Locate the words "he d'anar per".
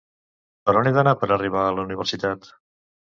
0.87-1.29